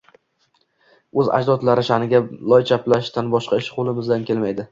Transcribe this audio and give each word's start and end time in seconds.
O’z 1.23 1.27
ajdodlari 1.39 1.83
sha’niga 1.91 2.23
loy 2.53 2.65
chaplashdan 2.71 3.31
boshqa 3.35 3.63
ish 3.65 3.71
qo‘lidan 3.79 4.29
kelmaydi». 4.31 4.59